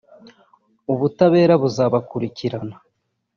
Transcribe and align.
ubutabera 0.93 1.53
buzabakurikirana 1.63 2.75